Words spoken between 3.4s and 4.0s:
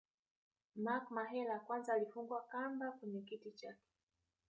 chake